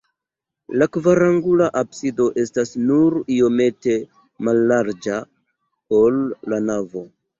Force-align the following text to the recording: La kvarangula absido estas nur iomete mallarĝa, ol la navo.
La 0.81 0.85
kvarangula 0.95 1.67
absido 1.81 2.25
estas 2.43 2.73
nur 2.85 3.17
iomete 3.35 3.99
mallarĝa, 4.49 5.19
ol 6.01 6.19
la 6.55 6.63
navo. 6.71 7.05